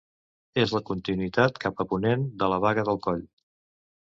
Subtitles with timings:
[0.61, 3.25] És la continuïtat cap a ponent de la Baga del Coll.